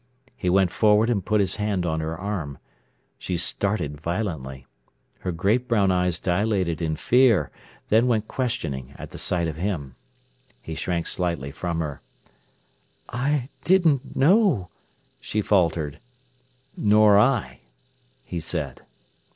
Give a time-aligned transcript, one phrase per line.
[0.35, 2.57] He went forward and put his hand on her arm.
[3.19, 4.65] She started violently.
[5.19, 7.51] Her great brown eyes dilated in fear,
[7.89, 9.93] then went questioning at the sight of him.
[10.59, 12.01] He shrank slightly from her.
[13.09, 14.69] "I didn't know—"
[15.19, 15.99] she faltered.
[16.75, 17.59] "Nor I,"
[18.23, 18.81] he said.